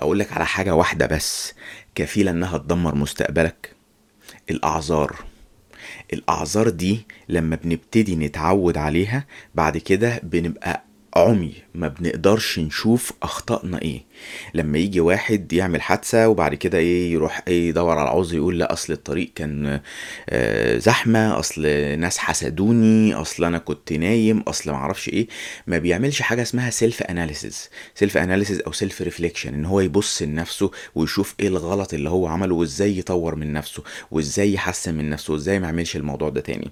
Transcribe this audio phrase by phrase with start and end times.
[0.00, 1.54] أقول لك على حاجة واحدة بس
[1.94, 3.72] كفيلة إنها تدمر مستقبلك.
[4.50, 5.16] الأعذار.
[6.12, 10.84] الأعذار دي لما بنبتدي نتعود عليها بعد كده بنبقى
[11.18, 14.02] عمي ما بنقدرش نشوف اخطائنا إيه.
[14.54, 18.72] لما يجي واحد يعمل حادثة وبعد كده إيه يروح إيه يدور على عذر يقول لأ
[18.72, 19.80] أصل الطريق كان
[20.28, 21.62] آه، زحمة أصل
[21.98, 25.28] ناس حسدوني أصل أنا كنت نايم أصل ما أعرفش إيه.
[25.66, 30.70] ما بيعملش حاجة اسمها self analysis self analysis أو self reflection إن هو يبص لنفسه
[30.94, 35.58] ويشوف إيه الغلط اللي هو عمله وإزاي يطور من نفسه وإزاي يحسن من نفسه وإزاي
[35.58, 36.70] ما يعملش الموضوع ده تاني.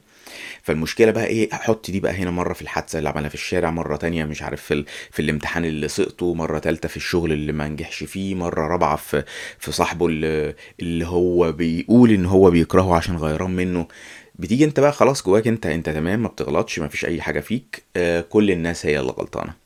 [0.63, 3.97] فالمشكلة بقى إيه أحط دي بقى هنا مرة في الحادثة اللي عملها في الشارع مرة
[3.97, 4.85] تانية مش عارف في, ال...
[5.11, 9.25] في الامتحان اللي سقطه مرة تالتة في الشغل اللي ما نجحش فيه مرة رابعة في
[9.59, 13.87] في صاحبه اللي, اللي هو بيقول إن هو بيكرهه عشان غيران منه.
[14.35, 17.83] بتيجي أنت بقى خلاص جواك أنت أنت تمام ما بتغلطش ما فيش أي حاجة فيك
[17.97, 19.66] آه كل الناس هي اللي غلطانة.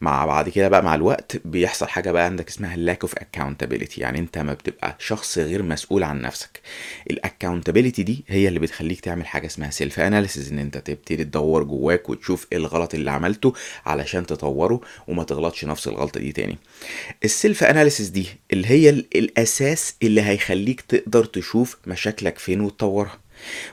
[0.00, 3.98] مع بعد كده بقى مع الوقت بيحصل حاجة بقى عندك اسمها lack of accountability.
[3.98, 6.60] يعني انت ما بتبقى شخص غير مسؤول عن نفسك.
[7.10, 11.62] ال accountability دي هي اللي بتخليك تعمل حاجة اسمها self analysis إن انت تبتدي تدور
[11.64, 13.52] جواك وتشوف إيه الغلط اللي عملته
[13.86, 16.58] علشان تطوره وما تغلطش نفس الغلطة دي تاني.
[17.24, 23.18] ال self analysis دي اللي هي ال- الأساس اللي هيخليك تقدر تشوف مشاكلك فين وتطورها.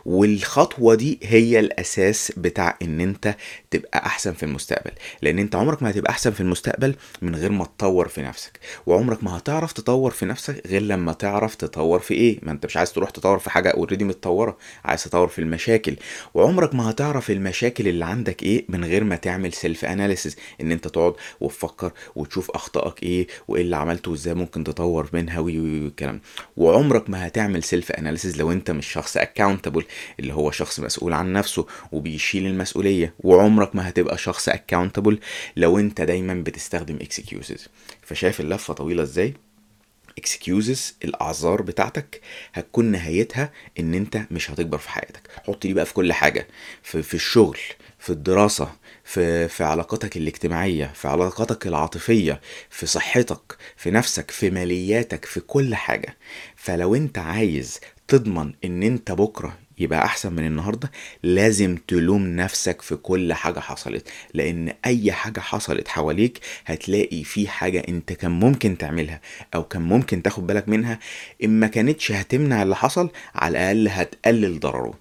[0.05, 3.35] والخطوة دي هي الأساس بتاع إن أنت
[3.71, 4.91] تبقى أحسن في المستقبل.
[5.21, 8.59] لأن أنت عمرك ما هتبقى أحسن في المستقبل من غير ما تطور في نفسك.
[8.85, 12.39] وعمرك ما هتعرف تطور في نفسك غير لما تعرف تطور في إيه.
[12.43, 14.57] ما أنت مش عايز تروح تطور في حاجة already متطورة.
[14.85, 15.95] عايز تطور في المشاكل.
[16.33, 20.87] وعمرك ما هتعرف المشاكل اللي عندك إيه من غير ما تعمل self analysis إن أنت
[20.87, 26.21] تقعد وتفكر وتشوف أخطائك إيه وإيه اللي عملته وإزاي ممكن تطور منها والكلام
[26.57, 29.17] وعمرك ما هتعمل self analysis لو أنت مش شخص
[29.55, 29.85] accountable
[30.19, 35.19] اللي هو شخص مسؤول عن نفسه وبيشيل المسؤولية وعمرك ما هتبقى شخص accountable
[35.57, 37.67] لو انت دايما بتستخدم excuses
[38.01, 39.33] فشايف اللفة طويلة إزاي؟
[40.17, 42.21] excuses الأعذار بتاعتك
[42.53, 45.21] هتكون نهايتها إن أنت مش هتكبر في حياتك.
[45.47, 46.47] حط دي بقى في كل حاجة
[46.83, 47.59] في, في الشغل
[47.99, 48.71] في الدراسة
[49.03, 55.75] في في علاقاتك الاجتماعية في علاقاتك العاطفية في صحتك في نفسك في مالياتك في كل
[55.75, 56.17] حاجة.
[56.55, 60.91] فلو أنت عايز تضمن إن أنت بكرة يبقى أحسن من النهارده
[61.23, 67.83] لازم تلوم نفسك في كل حاجة حصلت لأن أي حاجة حصلت حواليك هتلاقي في حاجة
[67.89, 69.21] أنت كان ممكن تعملها
[69.55, 70.99] أو كان ممكن تاخد بالك منها
[71.43, 74.93] إن ما كانتش هتمنع اللي حصل على الأقل هتقلل ضرره.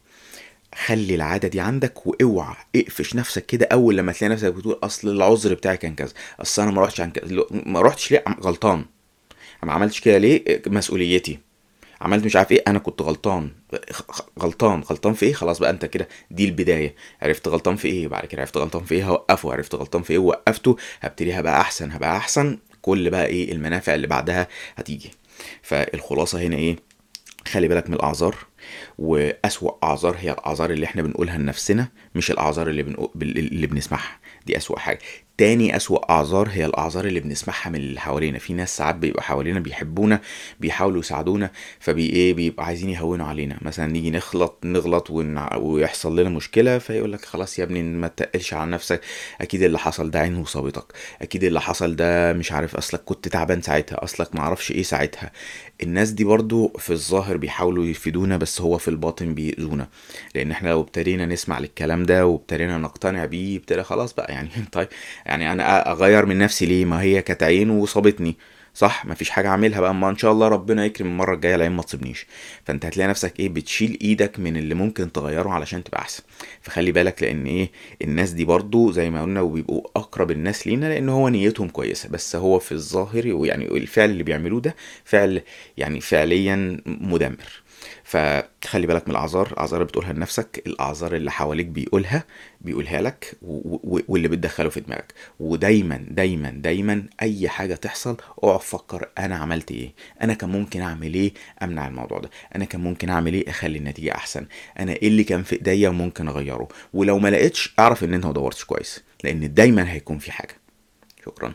[0.87, 5.55] خلي العادة دي عندك وأوعى اقفش نفسك كده أول لما تلاقي نفسك بتقول أصل العذر
[5.55, 8.85] بتاعي كان كذا أصل أنا ما رحتش عن كذا ما رحتش ليه؟ غلطان.
[9.63, 11.39] ما عملتش كده ليه؟ مسؤوليتي.
[12.01, 13.51] عملت مش عارف إيه أنا كنت غلطان.
[14.41, 14.81] غلطان.
[14.81, 16.95] غلطان في إيه؟ خلاص بقى أنت كده دي البداية.
[17.23, 19.53] عرفت غلطان في إيه؟ بعد كده عرفت غلطان في إيه؟ هوقفه.
[19.53, 20.77] عرفت غلطان في إيه؟ وقفته.
[21.01, 22.59] هبتدي هبقى أحسن هبقى أحسن.
[22.83, 25.11] كل بقى إيه؟ المنافع اللي بعدها هتيجي.
[25.63, 26.77] فالخلاصة هنا إيه؟
[27.49, 28.37] خلي بالك من الأعذار.
[28.99, 33.11] وأسوأ أعذار هي الأعذار اللي إحنا بنقولها لنفسنا مش الأعذار اللي بنقو...
[33.23, 34.19] اللي بنسمعها.
[34.47, 34.99] دي أسوأ حاجة.
[35.39, 38.39] تاني أسوأ أعذار هي الأعذار اللي بنسمعها من اللي حوالينا.
[38.39, 40.21] في ناس ساعات بيبقى حوالينا بيحبونا
[40.61, 41.51] بيحاولوا يساعدونا
[41.81, 43.59] فبي إيه بيبقى عايزين يهونوا علينا.
[43.63, 45.47] مثلا نيجي نغلط نغلط ون...
[45.57, 49.01] ويحصل لنا مشكلة فيقول لك خلاص يا ابني ما تقلش على نفسك.
[49.41, 50.85] أكيد اللي حصل ده عين وصابتك.
[51.23, 55.33] أكيد اللي حصل ده مش عارف أصلك كنت تعبان ساعتها أصلك ما أعرفش إيه ساعتها.
[55.83, 59.89] الناس دي برضو في الظاهر بيحاولوا يفيدونا بس هو في الباطن بيأذونا.
[60.35, 64.49] لأن إحنا لو ابتدينا نسمع للكلام ده وابتدينا نقتنع بيه ابتدى خلاص بقى يعني.
[64.73, 64.89] طيب
[65.27, 68.37] يعني أنا أغير من نفسي ليه؟ ما هي كانت عين وصابتني.
[68.75, 69.91] صح؟ مفيش حاجة أعملها بقى.
[69.91, 72.27] أما إن شاء الله ربنا يكرم المرة الجاية العين ما تصيبنيش.
[72.65, 76.23] فأنت هتلاقي نفسك إيه؟ بتشيل إيدك من اللي ممكن تغيره علشان تبقى أحسن.
[76.63, 77.71] فخلي بالك لأن إيه؟
[78.03, 82.09] الناس دي برضو زي ما قلنا وبيبقوا أقرب الناس لينا لأن هو نيتهم كويسة.
[82.09, 84.75] بس هو في الظاهر ويعني الفعل اللي بيعملوه ده
[85.05, 85.41] فعل
[85.77, 87.63] يعني فعليا مدمر.
[88.65, 89.47] فخلي بالك من الأعذار.
[89.53, 92.25] الأعذار اللي بتقولها لنفسك الأعذار اللي حواليك بيقولها
[92.61, 95.15] بيقولها لك واللي بتدخله في دماغك.
[95.41, 101.15] ودايما دايما دايما أي حاجة تحصل اقف فكر أنا عملت إيه؟ أنا كان ممكن أعمل
[101.15, 101.33] إيه
[101.63, 104.47] أمنع الموضوع ده؟ أنا كان ممكن أعمل إيه أخلي النتيجة أحسن؟
[104.79, 108.33] أنا إيه اللي كان في إيديا وممكن أغيره؟ ولو ما لقيتش أعرف إن أنت ما
[108.33, 110.55] دورتش كويس لأن دايما هيكون في حاجة.
[111.27, 111.55] شكرا.